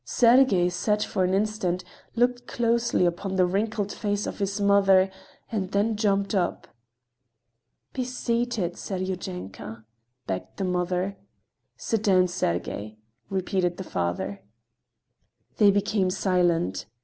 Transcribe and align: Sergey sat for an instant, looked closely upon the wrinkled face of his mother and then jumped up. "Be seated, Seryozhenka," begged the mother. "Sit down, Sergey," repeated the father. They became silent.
Sergey 0.03 0.67
sat 0.67 1.03
for 1.03 1.23
an 1.23 1.35
instant, 1.35 1.83
looked 2.15 2.47
closely 2.47 3.05
upon 3.05 3.35
the 3.35 3.45
wrinkled 3.45 3.93
face 3.93 4.25
of 4.25 4.39
his 4.39 4.59
mother 4.59 5.11
and 5.51 5.73
then 5.73 5.95
jumped 5.95 6.33
up. 6.33 6.67
"Be 7.93 8.03
seated, 8.03 8.77
Seryozhenka," 8.77 9.85
begged 10.25 10.57
the 10.57 10.63
mother. 10.63 11.17
"Sit 11.77 12.01
down, 12.01 12.27
Sergey," 12.27 12.97
repeated 13.29 13.77
the 13.77 13.83
father. 13.83 14.41
They 15.57 15.69
became 15.69 16.09
silent. 16.09 16.87